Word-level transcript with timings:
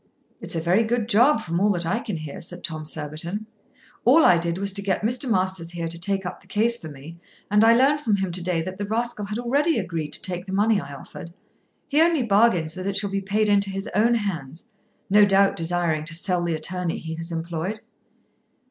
"It's 0.41 0.55
a 0.55 0.59
very 0.61 0.81
good 0.81 1.07
job 1.07 1.41
from 1.41 1.59
all 1.59 1.69
that 1.73 1.85
I 1.85 1.99
can 1.99 2.17
hear," 2.17 2.41
said 2.41 2.63
Tom 2.63 2.87
Surbiton. 2.87 3.45
"All 4.03 4.25
I 4.25 4.39
did 4.39 4.57
was 4.57 4.73
to 4.73 4.81
get 4.81 5.03
Mr. 5.03 5.29
Masters 5.29 5.69
here 5.73 5.87
to 5.87 5.99
take 5.99 6.25
up 6.25 6.41
the 6.41 6.47
case 6.47 6.75
for 6.75 6.89
me, 6.89 7.19
and 7.51 7.63
I 7.63 7.75
learned 7.75 8.01
from 8.01 8.15
him 8.15 8.31
to 8.31 8.41
day 8.43 8.63
that 8.63 8.79
the 8.79 8.85
rascal 8.87 9.25
had 9.25 9.37
already 9.37 9.77
agreed 9.77 10.11
to 10.13 10.21
take 10.23 10.47
the 10.47 10.53
money 10.53 10.81
I 10.81 10.91
offered. 10.95 11.31
He 11.87 12.01
only 12.01 12.23
bargains 12.23 12.73
that 12.73 12.87
it 12.87 12.97
shall 12.97 13.11
be 13.11 13.21
paid 13.21 13.47
into 13.47 13.69
his 13.69 13.87
own 13.93 14.15
hands, 14.15 14.69
no 15.07 15.23
doubt 15.23 15.55
desiring 15.55 16.03
to 16.05 16.15
sell 16.15 16.43
the 16.43 16.55
attorney 16.55 16.97
he 16.97 17.13
has 17.17 17.31
employed." 17.31 17.79